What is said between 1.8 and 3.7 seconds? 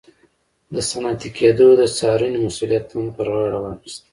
څارنې مسوولیت هم پر غاړه